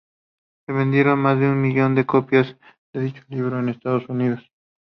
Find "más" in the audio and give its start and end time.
1.19-1.39